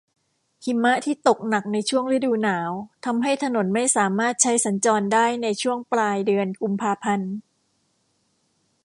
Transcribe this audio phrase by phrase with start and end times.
[0.63, 2.71] หิมะที่ตกหนักในช่วงฤดูหนาว
[3.05, 7.33] ทำให้ถนนไม่สามารถใช้สัญจรได้ในช่วงปลายเดือนกุมภาพันธ์